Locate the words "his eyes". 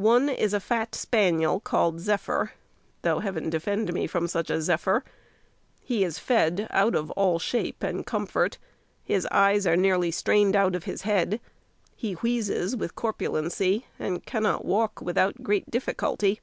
9.04-9.66